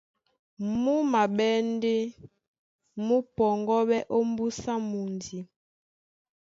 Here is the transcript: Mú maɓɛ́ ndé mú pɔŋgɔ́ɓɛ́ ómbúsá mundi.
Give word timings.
Mú 0.81 0.93
maɓɛ́ 1.11 1.53
ndé 1.73 1.95
mú 3.05 3.15
pɔŋgɔ́ɓɛ́ 3.35 4.07
ómbúsá 4.17 4.73
mundi. 4.89 5.37